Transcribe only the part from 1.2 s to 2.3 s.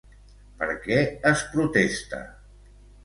es protesta?